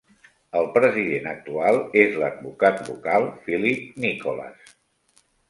El 0.59 0.69
president 0.77 1.27
actual 1.31 1.77
és 2.05 2.17
l'advocat 2.23 2.81
local 2.89 3.29
Philip 3.45 4.03
Nicholas. 4.09 4.75